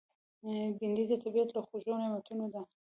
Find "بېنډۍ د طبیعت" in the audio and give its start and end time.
0.77-1.49